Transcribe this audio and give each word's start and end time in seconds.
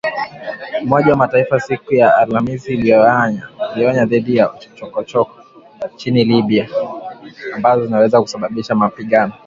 Umoja 0.83 1.11
wa 1.11 1.17
Mataifa 1.17 1.59
siku 1.59 1.93
ya 1.93 2.17
Alhamisi 2.17 2.73
ilionya 2.73 4.05
dhidi 4.05 4.35
ya 4.35 4.49
“chokochoko” 4.75 5.35
nchini 5.95 6.23
Libya 6.23 6.67
ambazo 7.55 7.85
zinaweza 7.85 8.21
kusababisha 8.21 8.75
mapigano 8.75 9.33